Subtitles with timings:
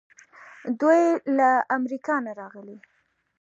[0.79, 1.01] دوی
[1.37, 2.87] له امریکا نه راغلي دي.